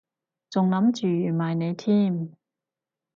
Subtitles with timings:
[0.49, 2.35] 仲諗住預埋你添